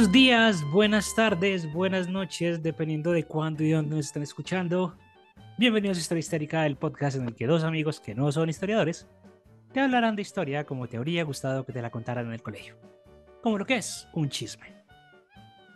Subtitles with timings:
[0.00, 4.96] Buenos días, buenas tardes, buenas noches, dependiendo de cuándo y dónde nos estén escuchando.
[5.58, 9.06] Bienvenidos a Historia Histérica, el podcast en el que dos amigos que no son historiadores
[9.74, 12.78] te hablarán de historia como te habría gustado que te la contaran en el colegio.
[13.42, 14.72] Como lo que es un chisme.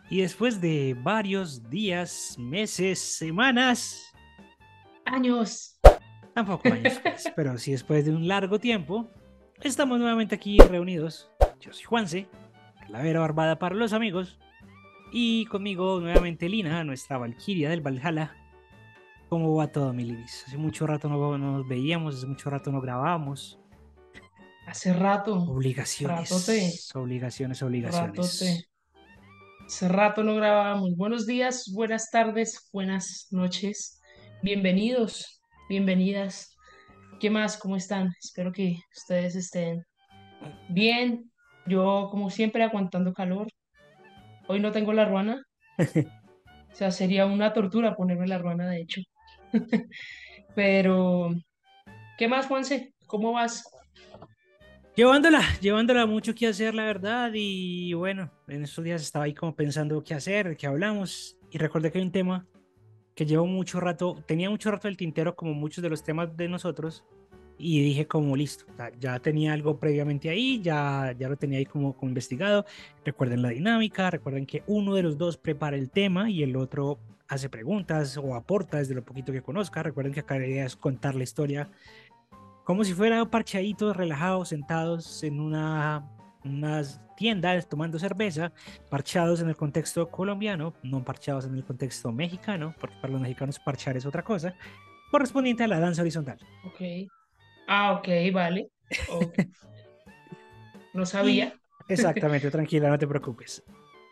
[0.09, 4.11] Y después de varios días, meses, semanas,
[5.05, 5.79] Años.
[6.33, 9.07] tampoco años, pues, pero sí después de un largo tiempo,
[9.61, 11.31] estamos nuevamente aquí reunidos.
[11.61, 12.27] Yo soy Juanse,
[12.87, 14.39] Calavera Barbada para los amigos,
[15.11, 18.37] y conmigo nuevamente Lina, nuestra Valquiria del Valhalla.
[19.29, 20.45] ¿Cómo va todo, mi Liris?
[20.47, 23.59] Hace mucho rato no, no nos veíamos, hace mucho rato no grabábamos.
[24.67, 25.35] Hace rato.
[25.35, 26.31] Obligaciones.
[26.31, 26.73] Ratote.
[26.95, 28.17] Obligaciones, obligaciones.
[28.17, 28.69] Ratote.
[29.67, 30.95] Hace rato no grabábamos.
[30.97, 34.01] Buenos días, buenas tardes, buenas noches.
[34.43, 36.55] Bienvenidos, bienvenidas.
[37.19, 37.57] ¿Qué más?
[37.57, 38.13] ¿Cómo están?
[38.23, 39.85] Espero que ustedes estén
[40.69, 41.31] bien.
[41.67, 43.49] Yo, como siempre, aguantando calor.
[44.47, 45.45] Hoy no tengo la ruana.
[46.75, 49.01] O sea, sería una tortura ponerme la ruana, de hecho.
[50.57, 51.31] Pero,
[52.19, 52.93] ¿qué más, Juanse?
[53.07, 53.63] ¿Cómo vas?
[54.97, 57.31] Llevándola, llevándola mucho que hacer, la verdad.
[57.33, 61.37] Y bueno, en estos días estaba ahí como pensando qué hacer, qué hablamos.
[61.53, 62.45] Y recordé que hay un tema
[63.15, 66.49] que llevo mucho rato, tenía mucho rato el tintero, como muchos de los temas de
[66.49, 67.05] nosotros.
[67.59, 68.67] Y dije, como listo,
[68.99, 72.65] ya tenía algo previamente ahí, ya, ya lo tenía ahí como, como investigado.
[73.05, 76.99] Recuerden la dinámica, recuerden que uno de los dos prepara el tema y el otro
[77.29, 79.83] hace preguntas o aporta desde lo poquito que conozca.
[79.83, 81.71] Recuerden que acá la idea es contar la historia
[82.65, 86.09] como si fuera parchaditos, relajados, sentados en una,
[86.45, 88.53] unas tiendas tomando cerveza,
[88.91, 93.59] parchados en el contexto colombiano, no parchados en el contexto mexicano, porque para los mexicanos
[93.59, 94.55] parchar es otra cosa,
[95.11, 96.39] correspondiente a la danza horizontal.
[96.65, 97.11] Ok.
[97.67, 98.69] Ah, ok, vale.
[100.93, 101.55] No sabía.
[101.89, 103.63] Exactamente, tranquila, no te preocupes.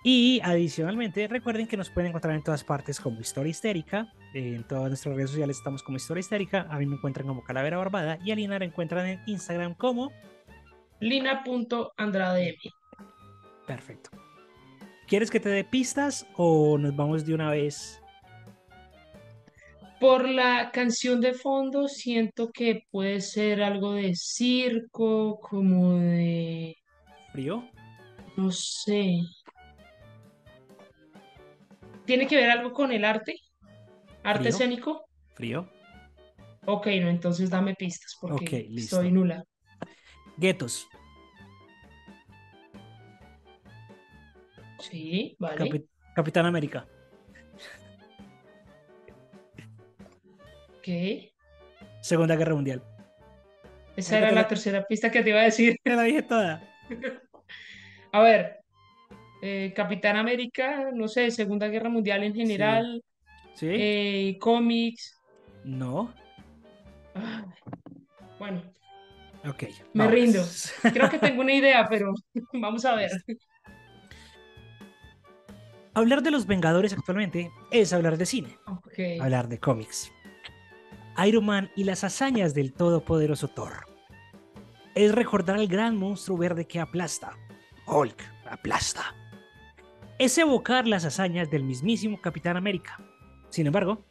[0.04, 4.12] Y adicionalmente, recuerden que nos pueden encontrar en todas partes como Historia Histérica.
[4.34, 6.66] En todas nuestras redes sociales estamos como Historia Histérica.
[6.70, 8.18] A mí me encuentran como Calavera Barbada.
[8.24, 10.10] Y a Lina la encuentran en Instagram como.
[10.98, 12.56] Lina.andradem.
[13.64, 14.10] Perfecto.
[15.06, 18.01] ¿Quieres que te dé pistas o nos vamos de una vez?
[20.02, 26.74] Por la canción de fondo, siento que puede ser algo de circo, como de,
[27.30, 27.70] ¿Frío?
[28.36, 29.20] no sé.
[32.04, 33.36] ¿Tiene que ver algo con el arte?
[34.24, 34.48] ¿Arte Frío.
[34.48, 35.04] escénico?
[35.36, 35.68] ¿Frío?
[36.66, 38.96] Ok, no, entonces dame pistas porque Ok, listo.
[38.96, 39.44] estoy nula.
[40.36, 40.88] Guetos.
[44.80, 45.58] Sí, vale.
[45.58, 45.86] Capi-
[46.16, 46.88] Capitán América.
[50.82, 51.30] Ok.
[52.00, 52.82] Segunda Guerra Mundial.
[53.96, 55.76] Esa era la tercera pista que te iba a decir.
[55.84, 56.60] Te la dije toda.
[58.12, 58.58] A ver,
[59.42, 63.02] eh, Capitán América, no sé, Segunda Guerra Mundial en general,
[63.54, 63.68] ¿Sí?
[63.70, 65.18] eh, cómics.
[65.64, 66.12] No.
[67.14, 67.44] Ay,
[68.38, 68.62] bueno,
[69.48, 69.62] Ok.
[69.94, 70.12] me vamos.
[70.12, 70.42] rindo.
[70.92, 72.12] Creo que tengo una idea, pero
[72.52, 73.10] vamos a ver.
[75.94, 78.98] Hablar de los Vengadores actualmente es hablar de cine, Ok.
[79.20, 80.10] hablar de cómics.
[81.26, 83.86] Iron Man y las hazañas del todopoderoso Thor.
[84.94, 87.36] Es recordar al gran monstruo verde que aplasta.
[87.86, 89.14] Hulk aplasta.
[90.18, 92.98] Es evocar las hazañas del mismísimo Capitán América.
[93.50, 94.04] Sin embargo,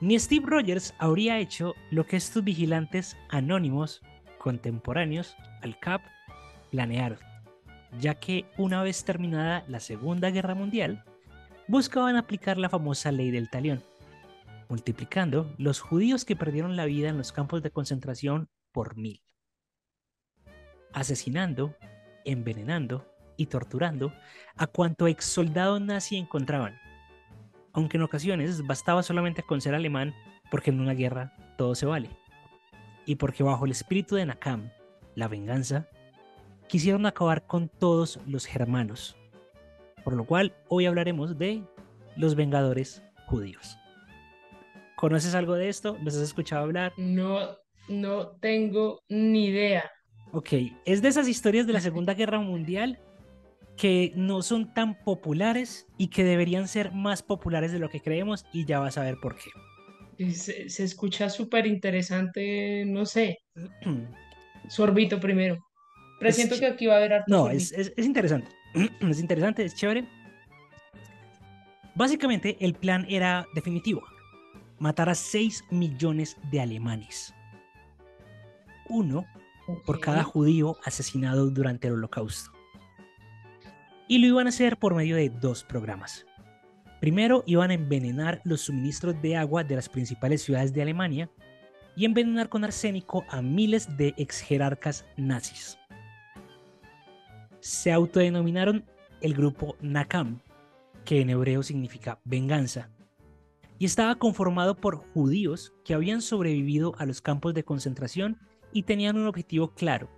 [0.00, 4.00] ni Steve Rogers habría hecho lo que estos vigilantes anónimos
[4.38, 6.02] contemporáneos al Cap
[6.70, 7.18] planearon,
[7.98, 11.04] ya que una vez terminada la Segunda Guerra Mundial,
[11.66, 13.82] buscaban aplicar la famosa ley del talión,
[14.68, 19.22] multiplicando los judíos que perdieron la vida en los campos de concentración por mil,
[20.92, 21.74] asesinando,
[22.24, 23.06] envenenando
[23.36, 24.12] y torturando
[24.56, 26.78] a cuanto ex soldado nazi encontraban,
[27.72, 30.14] aunque en ocasiones bastaba solamente con ser alemán
[30.50, 32.10] porque en una guerra todo se vale,
[33.06, 34.70] y porque bajo el espíritu de Nakam,
[35.14, 35.88] la venganza,
[36.68, 39.16] quisieron acabar con todos los germanos,
[40.04, 41.62] por lo cual hoy hablaremos de
[42.16, 43.78] los Vengadores judíos.
[44.98, 45.96] ¿Conoces algo de esto?
[46.02, 46.92] ¿Los has escuchado hablar?
[46.96, 47.56] No,
[47.88, 49.88] no tengo ni idea.
[50.32, 50.48] Ok,
[50.84, 52.98] es de esas historias de la Segunda Guerra Mundial
[53.76, 58.44] que no son tan populares y que deberían ser más populares de lo que creemos
[58.52, 60.32] y ya vas a ver por qué.
[60.32, 63.38] Se, se escucha súper interesante, no sé.
[64.68, 65.58] Sorbito primero.
[66.18, 67.56] Presiento que aquí va a haber harto No, sorbito.
[67.56, 68.50] es, es- es interesante.
[69.08, 70.08] es interesante, es chévere.
[71.94, 74.02] Básicamente, el plan era definitivo:
[74.78, 77.34] matar a 6 millones de alemanes.
[78.88, 79.26] Uno
[79.84, 82.52] por cada judío asesinado durante el holocausto.
[84.06, 86.26] Y lo iban a hacer por medio de dos programas.
[87.00, 91.30] Primero iban a envenenar los suministros de agua de las principales ciudades de Alemania
[91.94, 95.78] y envenenar con arsénico a miles de ex jerarcas nazis.
[97.60, 98.84] Se autodenominaron
[99.20, 100.40] el grupo Nakam,
[101.04, 102.90] que en hebreo significa venganza,
[103.78, 108.38] y estaba conformado por judíos que habían sobrevivido a los campos de concentración
[108.72, 110.08] y tenían un objetivo claro.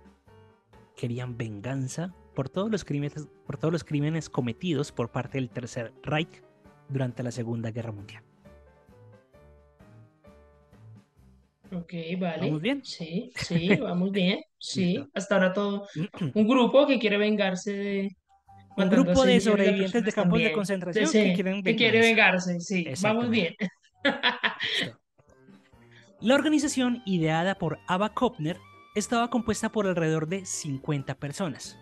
[0.95, 5.93] Querían venganza por todos los crímenes, por todos los crímenes cometidos por parte del Tercer
[6.03, 6.43] Reich
[6.89, 8.23] durante la Segunda Guerra Mundial.
[11.73, 12.47] Ok, vale.
[12.47, 12.83] ¿Vamos bien?
[12.83, 14.41] Sí, sí, vamos bien.
[14.57, 15.87] Sí, hasta ahora todo.
[16.35, 18.17] Un grupo que quiere vengarse de.
[18.77, 20.53] Un grupo a de sobrevivientes de campos de también.
[20.53, 22.87] concentración Sí, que quieren que quiere vengarse, sí.
[23.01, 23.55] Vamos bien.
[26.21, 28.57] La organización, ideada por Ava Kopner,
[28.95, 31.77] estaba compuesta por alrededor de 50 personas,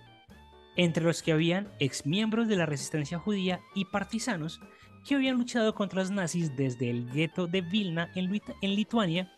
[0.78, 4.62] entre los que habían exmiembros de la resistencia judía y partisanos
[5.06, 9.32] que habían luchado contra los nazis desde el gueto de Vilna en, Luit- en Lituania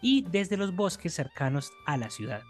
[0.00, 2.42] y desde los bosques cercanos a la ciudad.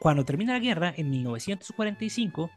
[0.00, 2.50] Cuando termina la guerra en 1945,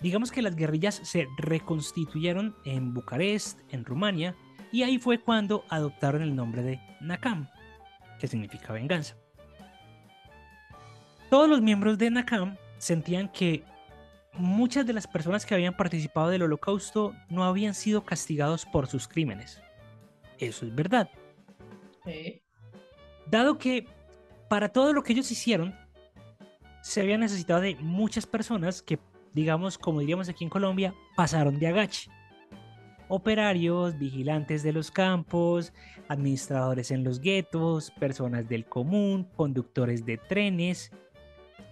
[0.00, 4.34] digamos que las guerrillas se reconstituyeron en Bucarest, en Rumania,
[4.72, 7.48] y ahí fue cuando adoptaron el nombre de Nakam,
[8.18, 9.16] que significa venganza.
[11.28, 13.64] Todos los miembros de Nakam sentían que
[14.34, 19.06] muchas de las personas que habían participado del holocausto no habían sido castigados por sus
[19.06, 19.62] crímenes.
[20.38, 21.10] Eso es verdad.
[22.04, 22.42] Sí.
[23.26, 23.86] Dado que
[24.48, 25.74] para todo lo que ellos hicieron,
[26.82, 28.98] se había necesitado de muchas personas que,
[29.34, 32.10] digamos, como diríamos aquí en Colombia, pasaron de agache.
[33.08, 35.72] Operarios, vigilantes de los campos,
[36.08, 40.92] administradores en los guetos, personas del común, conductores de trenes.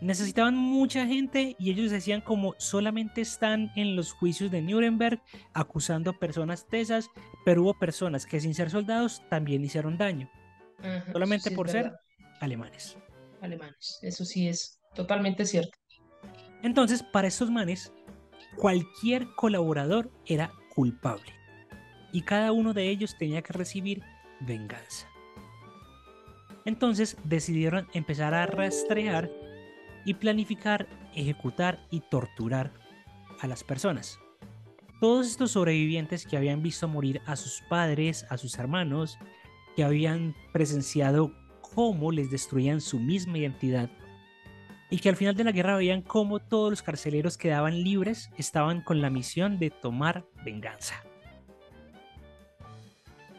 [0.00, 5.20] Necesitaban mucha gente y ellos decían como solamente están en los juicios de Nuremberg
[5.54, 7.10] acusando personas tesas,
[7.44, 10.30] pero hubo personas que sin ser soldados también hicieron daño
[10.78, 11.92] Ajá, solamente sí por ser
[12.40, 12.96] alemanes.
[13.40, 13.98] alemanes.
[14.02, 15.76] Eso sí es totalmente cierto.
[16.62, 17.92] Entonces, para estos manes,
[18.56, 21.32] cualquier colaborador era culpable
[22.12, 24.02] y cada uno de ellos tenía que recibir
[24.40, 25.08] venganza.
[26.64, 29.30] Entonces decidieron empezar a rastrear
[30.04, 32.72] y planificar, ejecutar y torturar
[33.40, 34.18] a las personas.
[35.00, 39.18] Todos estos sobrevivientes que habían visto morir a sus padres, a sus hermanos,
[39.76, 41.32] que habían presenciado
[41.74, 43.90] cómo les destruían su misma identidad
[44.90, 48.80] y que al final de la guerra veían cómo todos los carceleros quedaban libres, estaban
[48.82, 51.02] con la misión de tomar venganza.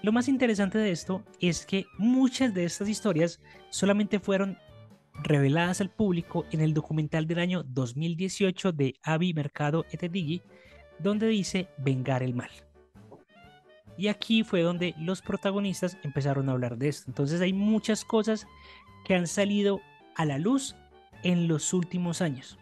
[0.01, 4.57] Lo más interesante de esto es que muchas de estas historias solamente fueron
[5.23, 10.41] reveladas al público en el documental del año 2018 de Avi Mercado Etedigi,
[10.99, 12.49] donde dice vengar el mal.
[13.97, 17.05] Y aquí fue donde los protagonistas empezaron a hablar de esto.
[17.09, 18.47] Entonces hay muchas cosas
[19.03, 19.81] que han salido
[20.15, 20.75] a la luz
[21.23, 22.57] en los últimos años.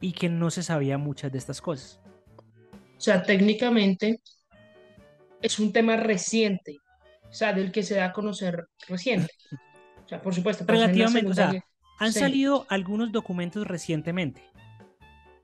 [0.00, 2.00] Y que no se sabía muchas de estas cosas.
[2.96, 4.20] O sea, técnicamente
[5.40, 6.78] es un tema reciente,
[7.28, 9.32] o sea, del que se da a conocer reciente.
[10.04, 11.64] O sea, por supuesto, Relativamente, o sea, Guerra-
[11.98, 12.20] han Sí.
[12.20, 14.42] salido algunos documentos recientemente.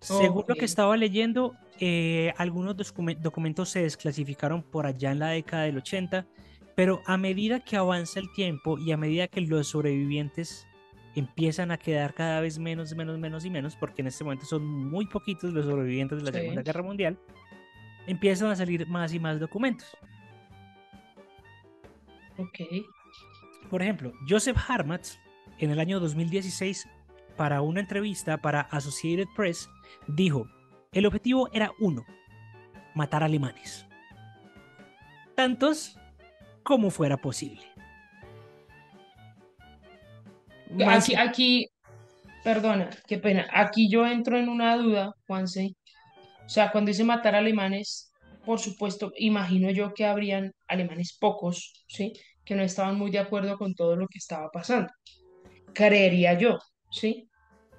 [0.01, 5.29] Según lo que estaba leyendo, eh, algunos documen- documentos se desclasificaron por allá en la
[5.31, 6.27] década del 80,
[6.77, 10.67] pero a medida que avanza el tiempo y a medida que los sobrevivientes
[11.19, 14.65] empiezan a quedar cada vez menos, menos, menos y menos, porque en este momento son
[14.67, 16.39] muy poquitos los sobrevivientes de la Sí.
[16.39, 17.19] Segunda Guerra Mundial,
[18.07, 19.87] empiezan a salir más y más documentos.
[22.39, 22.61] Ok.
[23.71, 25.19] Por ejemplo, Joseph Harmatz,
[25.59, 26.89] en el año 2016,
[27.37, 29.69] para una entrevista para Associated Press,
[30.07, 30.49] dijo,
[30.93, 32.05] el objetivo era uno,
[32.95, 33.87] matar alemanes.
[35.35, 35.99] Tantos
[36.63, 37.63] como fuera posible.
[40.71, 41.67] Más- Aquí, aquí,
[42.45, 43.47] perdona, qué pena.
[43.53, 45.75] Aquí yo entro en una duda, Juanse.
[46.45, 48.11] O sea, cuando dice matar alemanes,
[48.45, 52.13] por supuesto, imagino yo que habrían alemanes pocos, ¿sí?
[52.45, 54.91] Que no estaban muy de acuerdo con todo lo que estaba pasando.
[55.75, 56.59] Creería yo,
[56.91, 57.29] ¿sí?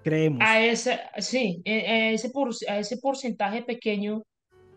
[0.04, 0.40] creemos.
[0.42, 4.22] A ese, sí, e- a ese, por- a ese porcentaje pequeño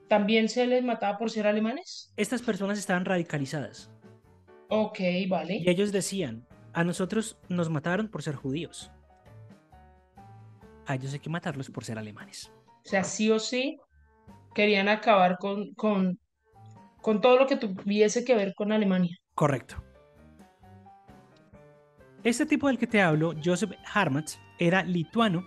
[0.08, 2.12] también se les mataba por ser alemanes.
[2.16, 3.88] Estas personas estaban radicalizadas
[4.68, 5.62] Ok, y vale.
[5.64, 8.90] ellos decían, a nosotros nos mataron por ser judíos.
[10.86, 12.52] A ellos hay que matarlos por ser alemanes.
[12.84, 13.78] O sea, sí o sí
[14.54, 16.18] querían acabar con, con,
[17.00, 19.16] con todo lo que tuviese que ver con Alemania.
[19.34, 19.82] Correcto.
[22.24, 25.44] Este tipo del que te hablo, Joseph Harmatz, era lituano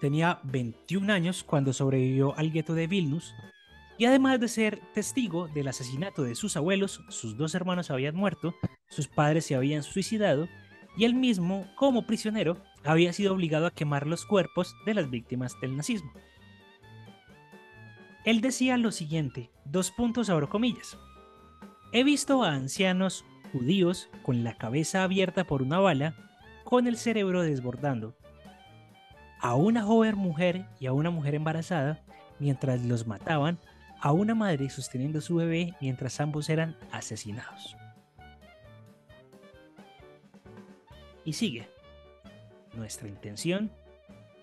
[0.00, 3.34] tenía 21 años cuando sobrevivió al gueto de Vilnius
[3.98, 8.54] y además de ser testigo del asesinato de sus abuelos, sus dos hermanos habían muerto,
[8.88, 10.48] sus padres se habían suicidado
[10.96, 15.54] y él mismo, como prisionero, había sido obligado a quemar los cuerpos de las víctimas
[15.60, 16.12] del nazismo.
[18.24, 20.98] Él decía lo siguiente, dos puntos abro comillas.
[21.92, 26.16] He visto a ancianos judíos con la cabeza abierta por una bala,
[26.64, 28.16] con el cerebro desbordando,
[29.38, 32.02] a una joven mujer y a una mujer embarazada
[32.38, 33.58] mientras los mataban,
[34.00, 37.76] a una madre sosteniendo a su bebé mientras ambos eran asesinados.
[41.24, 41.68] Y sigue.
[42.74, 43.70] Nuestra intención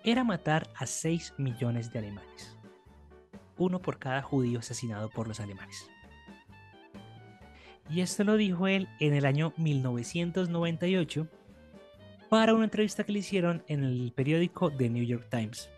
[0.04, 2.58] era matar a 6 millones de alemanes,
[3.58, 5.88] uno por cada judío asesinado por los alemanes.
[7.90, 11.28] Y esto lo dijo él en el año 1998
[12.30, 15.70] para una entrevista que le hicieron en el periódico The New York Times.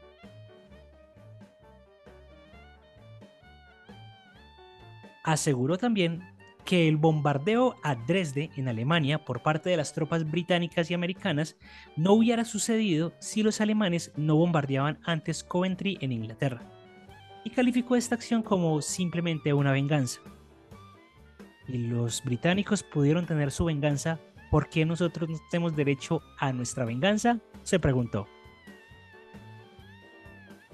[5.25, 6.23] Aseguró también
[6.63, 11.57] que el bombardeo a Dresde en Alemania por parte de las tropas británicas y americanas
[11.97, 16.61] no hubiera sucedido si los alemanes no bombardeaban antes Coventry en Inglaterra,
[17.43, 20.21] y calificó esta acción como simplemente una venganza.
[21.67, 24.19] Y los británicos pudieron tener su venganza
[24.55, 27.39] ¿Por qué nosotros no tenemos derecho a nuestra venganza?
[27.63, 28.25] Se preguntó.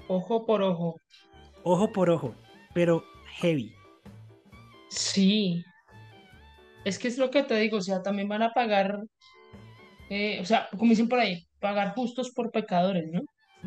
[0.06, 1.00] Ojo por ojo.
[1.64, 2.34] Ojo por ojo,
[2.74, 3.02] pero
[3.40, 3.74] heavy.
[4.92, 5.64] Sí.
[6.84, 8.98] Es que es lo que te digo, o sea, también van a pagar,
[10.10, 13.22] eh, o sea, como dicen por ahí, pagar justos por pecadores, ¿no?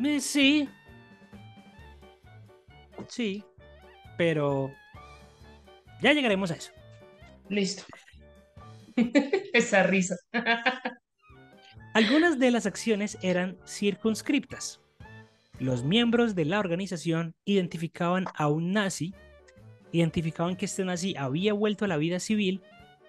[0.08, 0.70] Eh, sí.
[3.08, 3.44] Sí.
[4.18, 4.72] Pero
[6.02, 6.72] ya llegaremos a eso.
[7.50, 7.84] Listo.
[9.54, 10.16] Esa risa.
[11.96, 14.80] Algunas de las acciones eran circunscriptas.
[15.60, 19.16] Los miembros de la organización identificaban a un nazi,
[19.98, 22.62] identificaban que este nazi había vuelto a la vida civil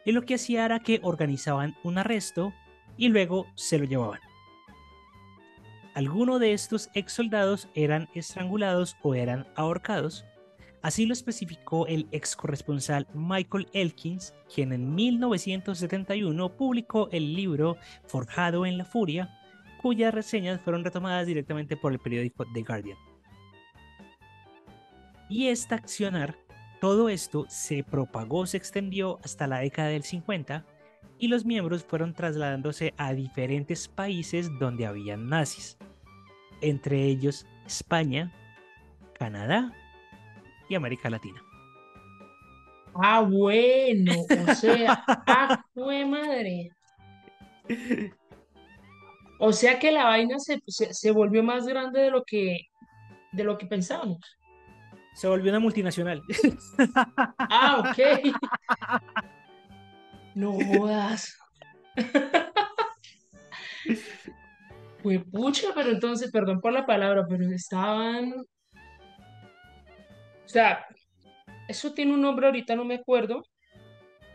[0.04, 2.52] y lo que hacía era que organizaban un arresto
[2.96, 4.20] y luego se lo llevaban.
[5.94, 10.24] Algunos de estos ex soldados eran estrangulados o eran ahorcados
[10.86, 17.76] Así lo especificó el ex corresponsal Michael Elkins, quien en 1971 publicó el libro
[18.06, 19.36] Forjado en la Furia,
[19.82, 22.98] cuyas reseñas fueron retomadas directamente por el periódico The Guardian.
[25.28, 26.36] Y esta accionar,
[26.80, 30.64] todo esto se propagó, se extendió hasta la década del 50
[31.18, 35.78] y los miembros fueron trasladándose a diferentes países donde habían nazis,
[36.60, 38.32] entre ellos España,
[39.14, 39.72] Canadá,
[40.68, 41.42] y América Latina.
[42.94, 44.12] Ah, bueno,
[44.48, 46.70] o sea, ah, fue madre.
[49.38, 52.68] O sea que la vaina se, se, volvió más grande de lo que
[53.32, 54.18] de lo que pensábamos.
[55.16, 56.22] Se volvió una multinacional.
[57.38, 58.36] Ah, ok.
[60.34, 61.36] No jodas.
[65.02, 68.34] Fue pucha, pero entonces, perdón por la palabra, pero estaban
[70.46, 70.86] o sea,
[71.68, 73.42] eso tiene un nombre ahorita, no me acuerdo,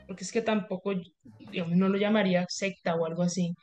[0.08, 0.94] porque es que tampoco,
[1.52, 3.56] digamos, no lo llamaría secta o algo así,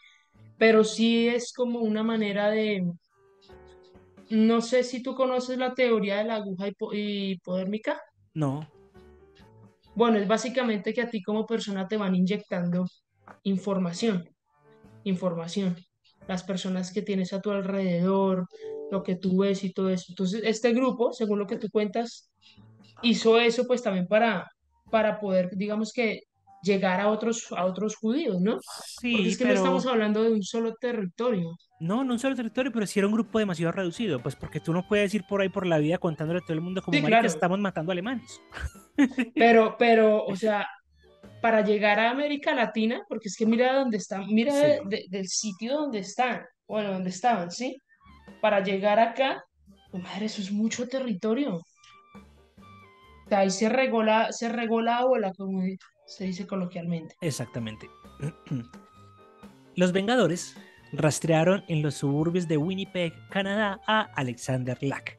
[0.56, 2.90] pero sí es como una manera de,
[4.30, 8.00] no sé si tú conoces la teoría de la aguja hipodérmica.
[8.35, 8.68] No.
[9.94, 12.87] Bueno, es básicamente que a ti como persona te van inyectando
[13.42, 14.28] información,
[15.04, 15.76] información.
[16.26, 18.47] Las personas que tienes a tu alrededor,
[18.90, 20.06] lo que tú ves y todo eso.
[20.08, 22.30] Entonces, este grupo, según lo que tú cuentas,
[23.02, 24.49] hizo eso pues también para,
[24.90, 26.20] para poder, digamos que,
[26.62, 28.58] llegar a otros, a otros judíos, ¿no?
[29.00, 31.56] Sí, Porque es que no estamos hablando de un solo territorio.
[31.80, 34.72] No, no un solo territorio, pero sí era un grupo demasiado reducido, pues porque tú
[34.72, 37.26] no puedes ir por ahí por la vida contándole a todo el mundo como que
[37.26, 38.40] estamos matando alemanes.
[39.36, 40.66] Pero, pero, o sea,
[41.40, 44.52] para llegar a América Latina, porque es que mira dónde están, mira
[44.84, 47.76] del sitio donde están, bueno, donde estaban, ¿sí?
[48.40, 49.44] Para llegar acá,
[49.92, 51.60] pues, madre, eso es mucho territorio
[53.36, 55.62] ahí se regó, la, se regó la ola, como
[56.08, 57.16] se dice coloquialmente.
[57.20, 57.88] Exactamente.
[59.76, 60.56] Los Vengadores
[60.92, 65.18] rastrearon en los suburbios de Winnipeg, Canadá, a Alexander Lack,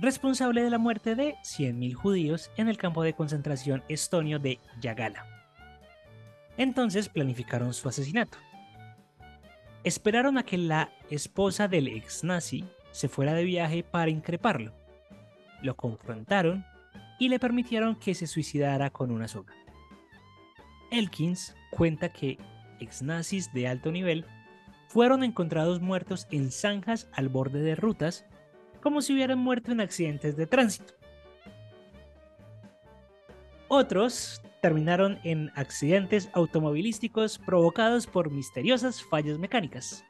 [0.00, 5.26] responsable de la muerte de 100.000 judíos en el campo de concentración estonio de Yagala.
[6.56, 8.38] Entonces planificaron su asesinato.
[9.84, 14.72] Esperaron a que la esposa del ex nazi se fuera de viaje para increparlo.
[15.60, 16.64] Lo confrontaron
[17.18, 19.54] y le permitieron que se suicidara con una soga.
[20.90, 22.38] Elkins cuenta que
[22.80, 24.24] ex nazis de alto nivel
[24.88, 28.24] fueron encontrados muertos en zanjas al borde de rutas,
[28.82, 30.94] como si hubieran muerto en accidentes de tránsito.
[33.68, 40.04] Otros terminaron en accidentes automovilísticos provocados por misteriosas fallas mecánicas.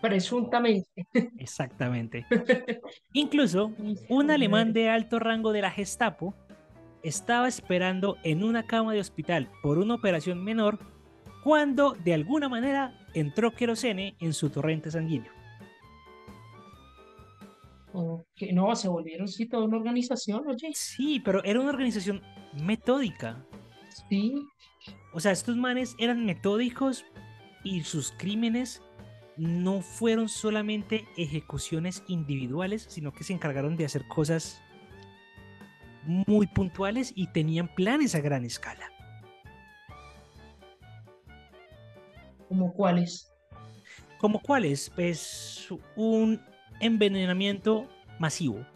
[0.00, 1.06] Presuntamente.
[1.38, 2.26] Exactamente.
[3.12, 3.72] Incluso
[4.08, 6.34] un alemán de alto rango de la Gestapo
[7.02, 10.78] estaba esperando en una cama de hospital por una operación menor
[11.42, 15.32] cuando de alguna manera entró querosene en su torrente sanguíneo.
[18.36, 20.70] Que no, se volvieron sí toda una organización, oye.
[20.74, 22.22] Sí, pero era una organización
[22.62, 23.44] metódica.
[24.08, 24.34] Sí.
[25.12, 27.04] O sea, estos manes eran metódicos
[27.64, 28.82] y sus crímenes
[29.36, 34.62] no fueron solamente ejecuciones individuales, sino que se encargaron de hacer cosas
[36.04, 38.90] muy puntuales y tenían planes a gran escala.
[42.48, 43.32] ¿Como cuáles?
[44.18, 44.90] ¿Como cuáles?
[44.90, 46.40] Pues un
[46.80, 47.88] envenenamiento
[48.18, 48.66] masivo.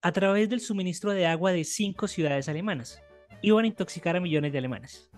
[0.00, 3.02] A través del suministro de agua de cinco ciudades alemanas.
[3.42, 5.10] Iban a intoxicar a millones de alemanes.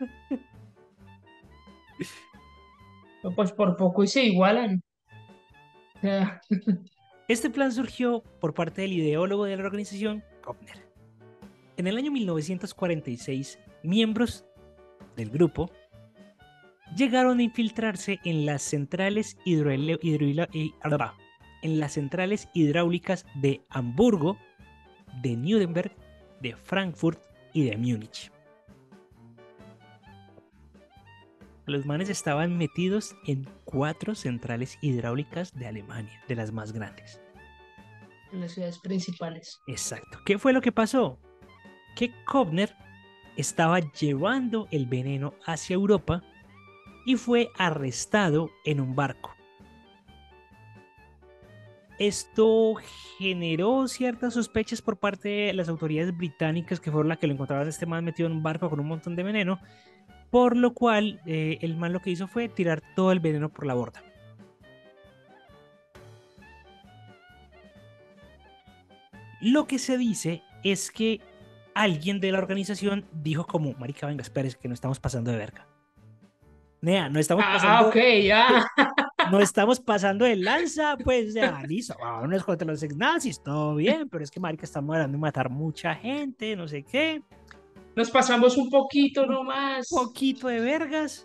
[3.36, 4.82] Pues por poco y se igualan.
[7.28, 10.84] Este plan surgió por parte del ideólogo de la organización, Kopner.
[11.76, 14.44] En el año 1946, miembros
[15.16, 15.70] del grupo
[16.96, 19.86] llegaron a infiltrarse en las centrales, en
[21.80, 24.36] las centrales hidráulicas de Hamburgo,
[25.22, 25.92] de Nuremberg,
[26.40, 28.31] de Frankfurt y de Múnich.
[31.64, 37.20] Los manes estaban metidos en cuatro centrales hidráulicas de Alemania, de las más grandes.
[38.32, 39.60] En las ciudades principales.
[39.68, 40.18] Exacto.
[40.24, 41.20] ¿Qué fue lo que pasó?
[41.94, 42.74] Que Kovner
[43.36, 46.22] estaba llevando el veneno hacia Europa
[47.06, 49.32] y fue arrestado en un barco.
[51.98, 52.74] Esto
[53.18, 57.68] generó ciertas sospechas por parte de las autoridades británicas que fueron las que lo encontraron
[57.68, 59.60] este man metido en un barco con un montón de veneno
[60.32, 63.66] por lo cual, eh, el mal lo que hizo fue tirar todo el veneno por
[63.66, 64.02] la borda.
[69.42, 71.20] Lo que se dice es que
[71.74, 75.66] alguien de la organización dijo como, marica, venga, espérese que no estamos pasando de verga.
[76.80, 77.88] Nea, no estamos Ah, pasando...
[77.88, 78.66] ok, ya.
[79.30, 84.08] No estamos pasando de lanza, pues ya, listo, vámonos contra los ex nazis, todo bien,
[84.08, 87.22] pero es que marica estamos hablando de matar mucha gente, no sé qué.
[87.96, 89.88] Nos pasamos un poquito nomás.
[89.90, 91.24] poquito de vergas.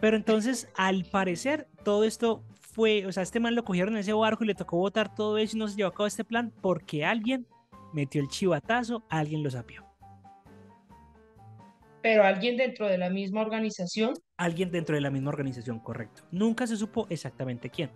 [0.00, 4.12] Pero entonces, al parecer, todo esto fue, o sea, este man lo cogieron en ese
[4.12, 6.52] barco y le tocó botar todo eso y no se llevó a cabo este plan
[6.60, 7.46] porque alguien
[7.94, 9.84] metió el chivatazo, alguien lo sapió.
[12.02, 14.12] Pero alguien dentro de la misma organización.
[14.36, 16.22] Alguien dentro de la misma organización, correcto.
[16.30, 17.90] Nunca se supo exactamente quién.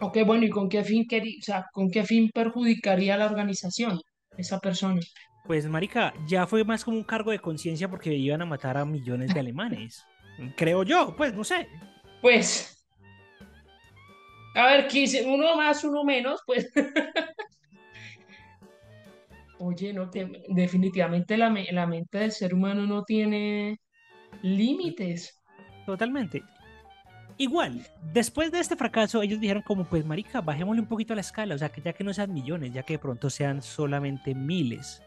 [0.00, 3.26] Ok, bueno, ¿y con qué fin querí- o sea, con qué fin perjudicaría a la
[3.26, 4.00] organización
[4.36, 5.00] esa persona?
[5.46, 8.84] Pues, marica, ya fue más como un cargo de conciencia porque iban a matar a
[8.84, 10.04] millones de alemanes.
[10.56, 11.68] Creo yo, pues, no sé.
[12.20, 12.76] Pues,
[14.56, 16.72] a ver, 15, uno más, uno menos, pues.
[19.58, 20.10] Oye, no,
[20.48, 23.80] definitivamente la, la mente del ser humano no tiene
[24.42, 25.42] límites.
[25.84, 26.42] Totalmente.
[27.38, 31.54] Igual, después de este fracaso, ellos dijeron como, pues marica, bajémosle un poquito la escala,
[31.54, 35.02] o sea, que ya que no sean millones, ya que de pronto sean solamente miles.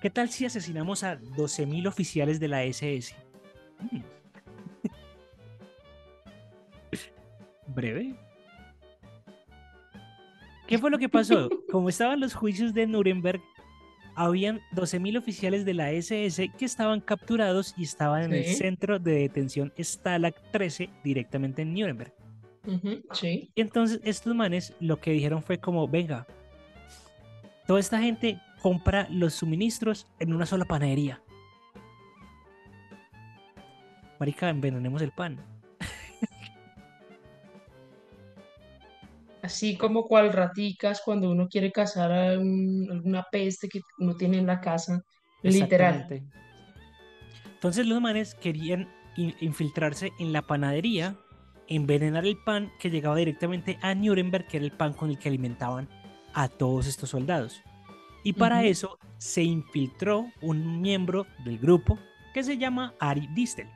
[0.00, 3.14] ¿Qué tal si asesinamos a 12.000 oficiales de la SS?
[3.90, 4.00] Mm.
[7.66, 8.14] Breve.
[10.68, 11.48] ¿Qué fue lo que pasó?
[11.70, 13.40] Como estaban los juicios de Nuremberg,
[14.14, 19.12] habían 12.000 oficiales de la SS que estaban capturados y estaban en el centro de
[19.12, 22.12] detención Stalag 13 directamente en Nuremberg.
[23.12, 23.50] Sí.
[23.54, 26.26] Y entonces estos manes lo que dijeron fue como, venga,
[27.66, 31.22] toda esta gente compra los suministros en una sola panadería.
[34.18, 35.38] Marica, envenenemos el pan.
[39.42, 44.38] Así como cual raticas cuando uno quiere cazar a un- alguna peste que uno tiene
[44.38, 45.02] en la casa.
[45.42, 46.06] Literal.
[47.54, 51.16] Entonces los manes querían in- infiltrarse en la panadería,
[51.68, 55.28] envenenar el pan que llegaba directamente a Nuremberg, que era el pan con el que
[55.28, 55.88] alimentaban
[56.34, 57.62] a todos estos soldados.
[58.22, 61.98] Y para eso se infiltró un miembro del grupo
[62.34, 63.68] que se llama Ari Distel.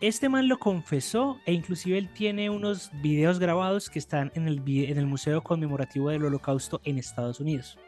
[0.00, 4.62] Este man lo confesó e inclusive él tiene unos videos grabados que están en el,
[4.66, 7.78] en el Museo Conmemorativo del Holocausto en Estados Unidos.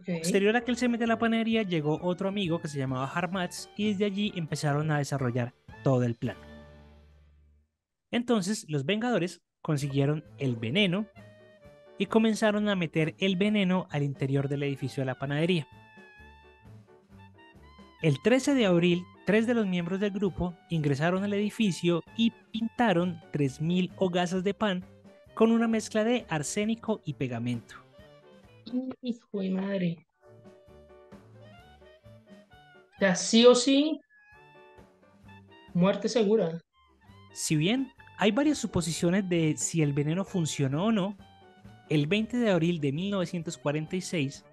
[0.00, 0.18] Okay.
[0.18, 3.06] Posterior a que él se mete a la panadería, llegó otro amigo que se llamaba
[3.06, 6.36] Harmatz y desde allí empezaron a desarrollar todo el plan.
[8.10, 11.06] Entonces, los Vengadores consiguieron el veneno
[11.96, 15.66] y comenzaron a meter el veneno al interior del edificio de la panadería.
[18.02, 23.22] El 13 de abril, tres de los miembros del grupo ingresaron al edificio y pintaron
[23.32, 24.84] 3.000 hogazas de pan
[25.32, 27.76] con una mezcla de arsénico y pegamento.
[29.00, 30.06] Hijo de madre.
[32.96, 33.98] O sea, sí o sí,
[35.72, 36.60] muerte segura.
[37.32, 41.16] Si bien hay varias suposiciones de si el veneno funcionó o no,
[41.88, 44.44] el 20 de abril de 1946,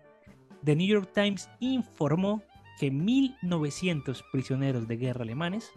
[0.63, 2.43] The New York Times informó
[2.79, 5.71] que 1.900 prisioneros de guerra alemanes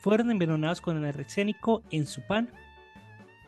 [0.00, 2.50] fueron envenenados con el arsénico en su pan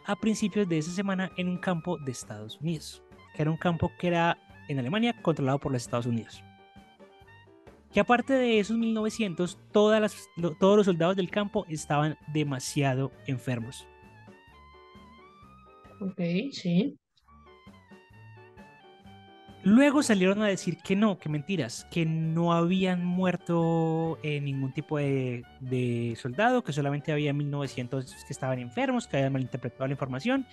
[0.04, 3.02] a principios de esa semana en un campo de Estados Unidos,
[3.34, 6.44] que era un campo que era en Alemania controlado por los Estados Unidos.
[7.92, 13.12] Que aparte de esos 1900, todas las, lo- todos los soldados del campo estaban demasiado
[13.26, 13.86] enfermos.
[16.00, 16.20] Ok,
[16.52, 16.98] sí.
[19.64, 24.98] Luego salieron a decir que no, que mentiras, que no habían muerto eh, ningún tipo
[24.98, 30.46] de, de soldado, que solamente había 1900 que estaban enfermos, que habían malinterpretado la información.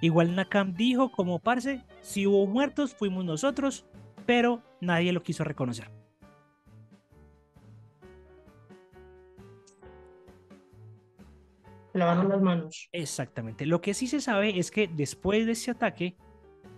[0.00, 3.84] Igual Nakam dijo como parce, si hubo muertos fuimos nosotros,
[4.26, 5.90] pero nadie lo quiso reconocer.
[11.94, 12.88] Lavaron las manos.
[12.92, 13.66] Exactamente.
[13.66, 16.16] Lo que sí se sabe es que después de ese ataque,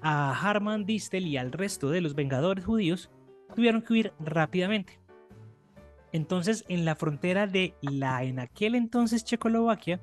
[0.03, 3.11] a Harman Distel y al resto de los Vengadores judíos
[3.55, 5.00] tuvieron que huir rápidamente.
[6.12, 10.00] Entonces, en la frontera de la en aquel entonces Checoslovaquia,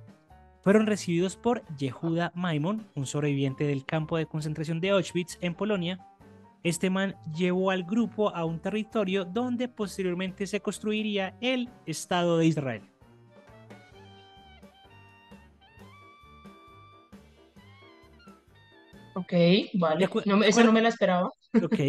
[0.61, 6.05] fueron recibidos por Yehuda Maimon, un sobreviviente del campo de concentración de Auschwitz en Polonia.
[6.63, 12.45] Este man llevó al grupo a un territorio donde posteriormente se construiría el Estado de
[12.45, 12.90] Israel.
[19.31, 20.09] Ok, vale.
[20.25, 21.31] No, me- esa no me la esperaba.
[21.63, 21.79] Ok.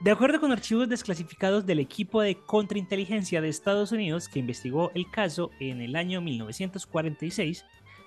[0.00, 5.10] De acuerdo con archivos desclasificados del equipo de contrainteligencia de Estados Unidos que investigó el
[5.10, 7.64] caso en el año 1946,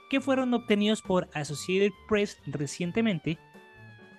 [0.10, 3.40] que fueron obtenidos por Associated Press recientemente,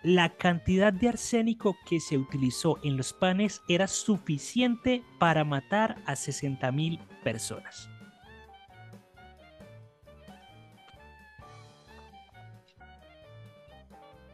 [0.02, 6.14] la cantidad de arsénico que se utilizó en los panes era suficiente para matar a
[6.16, 7.88] 60.000 personas.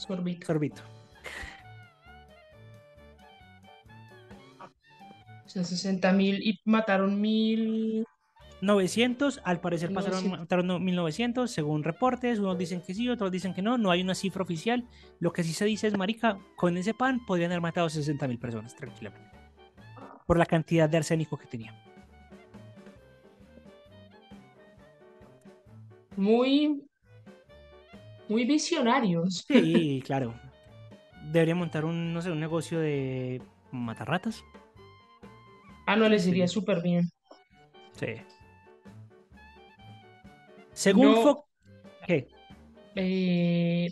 [0.06, 0.46] Sorbito.
[0.46, 0.82] Sorbito.
[5.44, 8.06] O sea, 60 mil y mataron mil.
[8.62, 10.40] 900, al parecer pasaron 900.
[10.40, 14.00] mataron no- 1900, según reportes, unos dicen que sí, otros dicen que no, no hay
[14.02, 14.88] una cifra oficial.
[15.20, 18.38] Lo que sí se dice es, marica, con ese pan podrían haber matado 60 mil
[18.38, 19.30] personas tranquilamente.
[20.26, 21.74] Por la cantidad de arsénico que tenía.
[26.16, 26.82] Muy.
[28.28, 29.44] Muy visionarios.
[29.48, 30.34] Sí, claro.
[31.32, 34.44] Debería montar un, no sé, un negocio de matarratas.
[35.86, 37.10] Ah, no, les iría súper bien.
[37.92, 38.06] Sí.
[40.72, 41.22] Según No.
[41.22, 41.48] Fox...
[42.06, 42.28] ¿Qué?
[42.94, 43.88] Eh,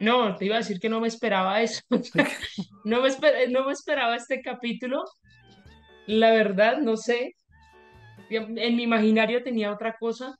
[0.00, 1.82] no, te iba a decir que no me esperaba eso.
[2.84, 5.04] No me, esper- no me esperaba este capítulo.
[6.06, 7.34] La verdad, no sé.
[8.30, 10.34] En mi imaginario tenía otra cosa.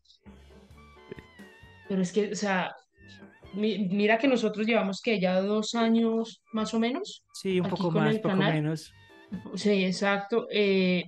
[1.89, 2.75] Pero es que, o sea,
[3.59, 7.25] mi- mira que nosotros llevamos que ya dos años más o menos.
[7.33, 8.55] Sí, un poco más, poco canal.
[8.55, 8.93] menos.
[9.55, 10.47] Sí, exacto.
[10.51, 11.05] Eh,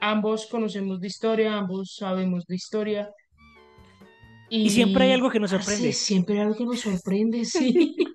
[0.00, 3.10] ambos conocemos de historia, ambos sabemos de historia.
[4.50, 5.92] Y siempre hay algo que nos sorprende.
[5.92, 7.96] siempre hay algo que nos sorprende, sí.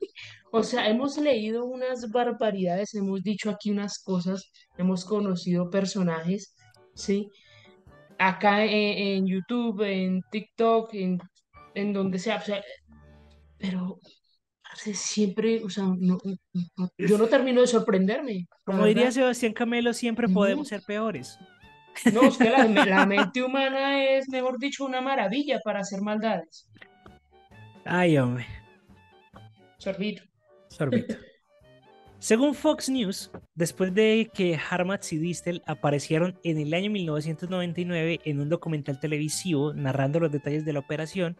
[0.51, 6.55] O sea, hemos leído unas barbaridades, hemos dicho aquí unas cosas, hemos conocido personajes,
[6.95, 7.29] ¿sí?
[8.17, 11.19] Acá en, en YouTube, en TikTok, en,
[11.75, 12.63] en donde sea, o sea,
[13.59, 13.99] pero
[14.63, 19.15] parce, siempre, o sea, no, no- yo no termino de sorprenderme, Como diría verdad.
[19.15, 20.33] Sebastián Camelo, siempre No.
[20.33, 21.37] podemos ser peores.
[22.13, 26.69] No, es que la, la mente humana es, mejor dicho, una maravilla para hacer maldades.
[27.85, 28.45] Ay, hombre.
[29.77, 30.23] Sorbito.
[30.69, 31.15] Sorbito.
[32.19, 38.41] Según Fox News, después de que Harmatz y Distel aparecieron en el año 1999 en
[38.41, 41.37] un documental televisivo narrando los detalles de la operación,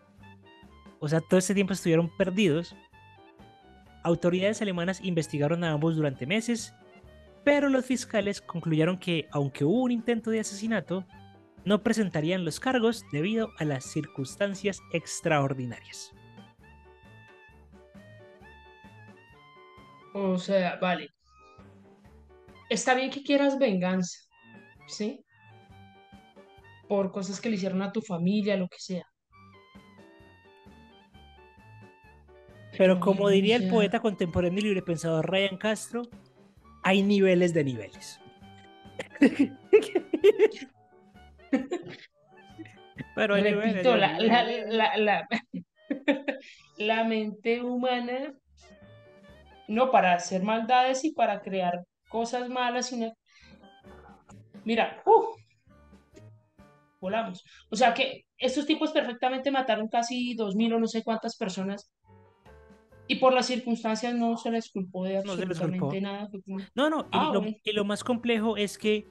[0.99, 2.75] o sea, todo este tiempo estuvieron perdidos,
[4.03, 6.73] autoridades alemanas investigaron a ambos durante meses,
[7.43, 11.05] pero los fiscales concluyeron que, aunque hubo un intento de asesinato,
[11.65, 16.13] no presentarían los cargos debido a las circunstancias extraordinarias.
[20.13, 21.09] O sea, vale.
[22.69, 24.19] Está bien que quieras venganza,
[24.87, 25.23] ¿sí?
[26.87, 29.05] Por cosas que le hicieron a tu familia, lo que sea.
[32.79, 36.03] Pero como diría el poeta contemporáneo y librepensador Ryan Castro,
[36.81, 38.21] hay niveles de niveles.
[43.15, 44.73] Pero hay niveles repito, de la, la, niveles.
[44.73, 45.27] la, la,
[46.77, 48.33] la mente humana,
[49.67, 53.11] no para hacer maldades y para crear cosas malas, sino,
[54.63, 55.37] mira, ¡uf!
[57.01, 57.43] volamos.
[57.69, 61.91] O sea que estos tipos perfectamente mataron casi dos mil o no sé cuántas personas
[63.09, 65.99] y por las circunstancias no se les culpó de No se les absolutamente culpó.
[65.99, 66.29] nada.
[66.29, 69.07] Como, No, no, y ah, lo, bueno, y lo más complejo es que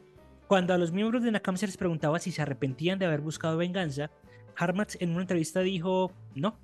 [0.46, 3.56] cuando a los miembros de Nakam se les preguntaba si se arrepentían de haber buscado
[3.56, 4.12] venganza,
[4.56, 6.56] Harmatz en una entrevista dijo, no.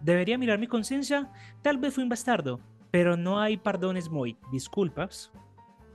[0.00, 2.58] Debería mirar mi conciencia, tal vez fui un bastardo,
[2.90, 5.30] pero no hay pardones muy, disculpas.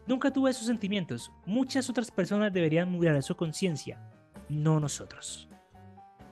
[0.05, 1.31] Nunca tuve esos sentimientos.
[1.47, 3.99] Muchas otras personas deberían mirar su conciencia,
[4.47, 5.49] no nosotros.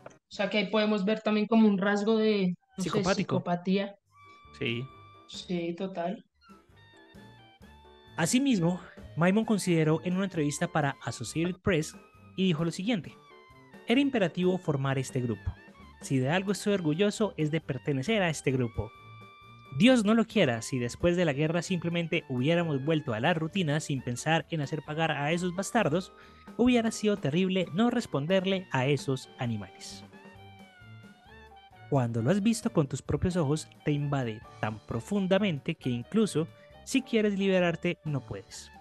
[0.06, 3.38] o sea que ahí podemos ver también como un rasgo de, no sé, Psicopático.
[3.38, 3.95] psicopatía.
[4.58, 4.86] Sí.
[5.28, 6.24] Sí, total.
[8.18, 8.80] Asimismo,
[9.18, 11.96] Maimon consideró en una entrevista para Associated Press
[12.36, 13.16] y dijo lo siguiente:
[13.88, 15.54] Era imperativo formar este grupo.
[16.02, 18.92] Si de algo estoy orgulloso es de pertenecer a este grupo.
[19.78, 23.80] Dios no lo quiera si después de la guerra simplemente hubiéramos vuelto a la rutina
[23.80, 26.13] sin pensar en hacer pagar a esos bastardos,
[26.58, 30.06] hubiera sido terrible no responderle a esos animales.
[31.94, 36.48] Cuando lo has visto con tus propios ojos, te invade tan profundamente que incluso
[36.86, 38.72] si quieres liberarte, no puedes.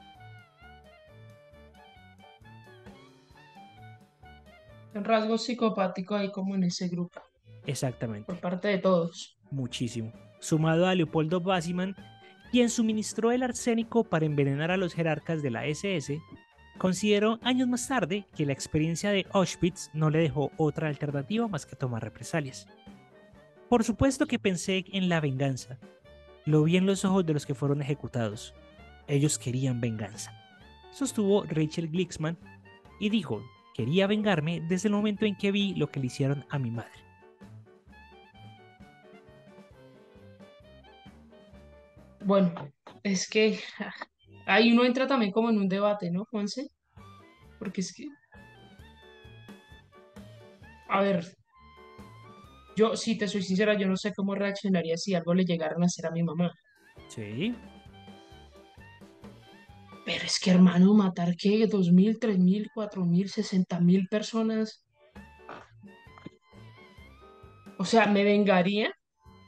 [4.95, 7.21] Un rasgo psicopático ahí como en ese grupo,
[7.67, 9.37] Exactamente, por parte de todos.
[9.51, 10.11] muchísimo.
[10.41, 11.95] Sumado a Leopoldo Basiman,
[12.51, 16.19] quien suministró el arsénico para envenenar a los jerarcas de la SS,
[16.79, 21.67] consideró años más tarde que la experiencia de Auschwitz no le dejó otra alternativa más
[21.67, 22.67] que tomar represalias.
[23.73, 25.79] Por supuesto que pensé en la venganza.
[26.45, 28.53] Lo vi en los ojos de los que fueron ejecutados.
[29.09, 30.31] Ellos querían venganza.
[30.91, 32.37] Sostuvo Rachel Glixman
[33.01, 33.43] y dijo,
[33.75, 36.93] quería vengarme desde el momento en que vi lo que le hicieron a mi madre.
[42.27, 42.53] Bueno,
[43.03, 43.95] es que ah,
[44.45, 46.69] ahí uno entra también como en un debate, ¿no, Juanse?
[47.59, 48.05] Porque es que,
[50.91, 51.25] a ver,
[52.77, 55.87] yo si te soy sincera, yo no sé cómo reaccionaría si algo le llegaran a
[55.87, 56.53] hacer a mi mamá.
[57.09, 57.55] Sí,
[60.05, 64.85] Pero es que, hermano, matar qué, dos mil, tres mil, cuatro mil, sesenta mil personas.
[67.79, 68.93] O sea, me vengaría,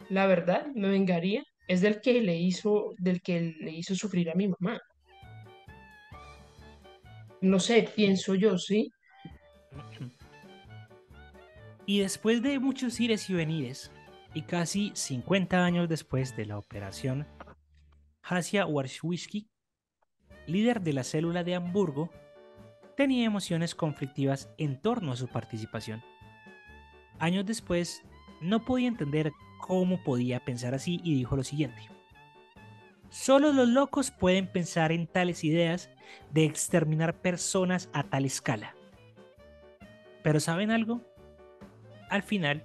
[0.09, 1.43] la verdad, me vengaría.
[1.67, 4.79] Es del que le hizo, del que le hizo sufrir a mi mamá.
[7.41, 8.91] No sé, pienso yo, ¿sí?
[11.87, 13.91] Y después de muchos ires y venires,
[14.33, 17.27] y casi 50 años después de la operación,
[18.23, 19.49] Hasia Warszawski,
[20.47, 22.11] líder de la célula de Hamburgo,
[22.97, 26.03] tenía emociones conflictivas en torno a su participación.
[27.19, 28.03] Años después,
[28.41, 31.83] no podía entender cómo podía pensar así y dijo lo siguiente.
[33.11, 35.91] Solo los locos pueden pensar en tales ideas
[36.33, 38.75] de exterminar personas a tal escala.
[40.23, 41.14] Pero ¿saben algo?
[42.11, 42.63] Al final,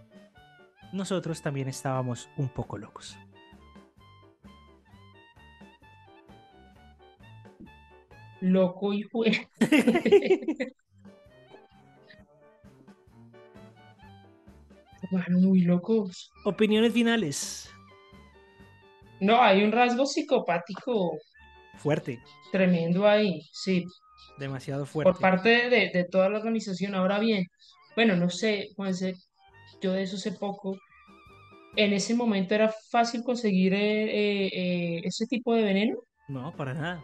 [0.93, 3.17] nosotros también estábamos un poco locos.
[8.41, 9.32] Loco y fue.
[15.12, 16.32] Bueno, muy locos.
[16.45, 17.69] Opiniones finales.
[19.19, 21.17] No, hay un rasgo psicopático
[21.78, 22.19] Fuerte,
[22.52, 23.86] tremendo ahí, sí,
[24.38, 25.21] demasiado por fuerte.
[25.21, 26.95] parte de, de toda la organización.
[26.95, 27.45] Ahora bien,
[27.95, 29.15] bueno, no sé, Juanse,
[29.82, 30.78] yo de eso sé poco.
[31.76, 35.98] En ese momento era fácil conseguir eh, eh, eh, ese tipo de veneno.
[36.28, 37.04] No, para nada.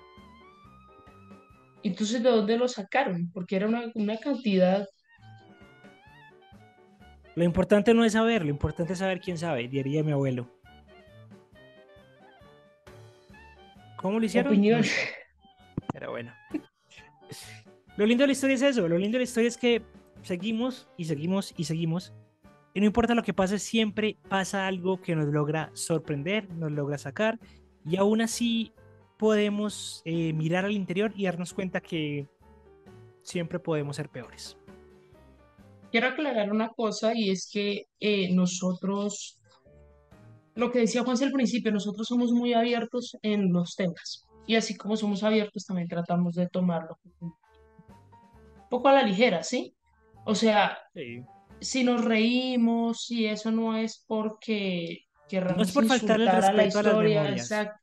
[1.83, 3.29] Entonces, ¿de dónde lo sacaron?
[3.31, 4.87] Porque era una, una cantidad.
[7.35, 10.49] Lo importante no es saber, lo importante es saber quién sabe, diría mi abuelo.
[13.97, 14.51] ¿Cómo lo hicieron?
[14.51, 14.83] Opinión.
[15.93, 16.33] Pero bueno.
[17.97, 18.87] Lo lindo de la historia es eso.
[18.87, 19.81] Lo lindo de la historia es que
[20.21, 22.13] seguimos y seguimos y seguimos.
[22.75, 26.97] Y no importa lo que pase, siempre pasa algo que nos logra sorprender, nos logra
[26.97, 27.39] sacar.
[27.85, 28.73] Y aún así
[29.17, 32.27] podemos eh, mirar al interior y darnos cuenta que
[33.21, 34.57] siempre podemos ser peores.
[35.89, 39.39] quiero aclarar una cosa y es que eh, nosotros,
[40.55, 44.75] lo que decía Juan al principio, nosotros somos muy abiertos en los temas y así
[44.75, 47.33] como somos abiertos también tratamos de tomarlo un
[48.69, 49.73] poco a la ligera, ¿sí?
[50.25, 51.23] O sea, Sí.
[51.65, 54.99] Si nos reímos y eso no es porque
[55.55, 57.79] No es por faltar el insultar a la respeto a las historia, exacto,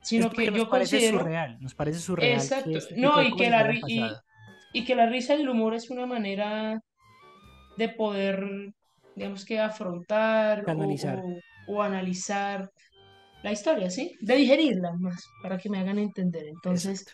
[0.00, 2.96] Es sino porque que nos yo parece considero, surreal, nos parece surreal que exacto, este
[2.96, 3.72] no, y que la,
[4.72, 6.80] y, que la risa y el humor es una manera
[7.76, 8.72] de poder,
[9.14, 12.70] digamos que afrontar o, o, o analizar
[13.42, 14.16] la historia, ¿sí?
[14.20, 16.46] De digerirla más, para que me hagan entender.
[16.48, 17.12] Entonces, Exacto.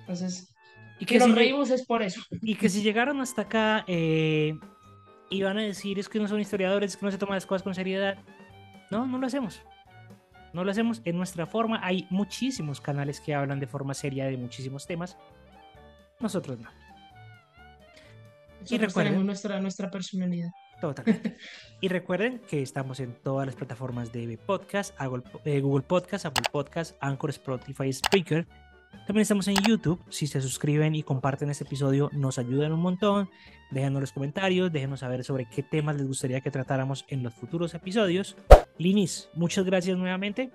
[0.00, 0.48] entonces,
[0.98, 2.20] Y que que, nos si, reímos es por eso.
[2.42, 4.54] y que si llegaron hasta acá eh,
[5.30, 7.46] y van a decir es que no son historiadores, es que no se toman las
[7.46, 8.18] cosas con seriedad,
[8.90, 9.62] no, no lo hacemos.
[10.54, 11.80] No lo hacemos en nuestra forma.
[11.84, 15.16] Hay muchísimos canales que hablan de forma seria de muchísimos temas.
[16.20, 16.70] Nosotros no.
[18.60, 20.48] Nosotros recuerden- tenemos nuestra, nuestra personalidad.
[20.80, 21.36] Totalmente.
[21.80, 26.42] Y recuerden que estamos en todas las plataformas de podcast, Google, eh, Google Podcast, Apple
[26.50, 28.48] Podcast, Anchor, Spotify, Speaker.
[29.06, 30.02] También estamos en YouTube.
[30.10, 33.30] Si se suscriben y comparten este episodio, nos ayudan un montón.
[33.70, 37.74] Déjenos los comentarios, déjenos saber sobre qué temas les gustaría que tratáramos en los futuros
[37.74, 38.36] episodios.
[38.78, 40.50] Linis, muchas gracias nuevamente.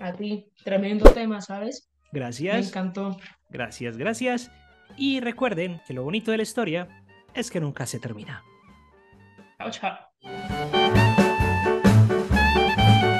[0.00, 1.90] A ti, tremendo tema, ¿sabes?
[2.12, 3.18] Me Gracias, encantó.
[3.50, 4.50] gracias, gracias.
[4.96, 6.88] Y recuerden que lo bonito de la historia
[7.34, 8.42] es que nunca se termina.
[9.58, 10.57] Chao, chao.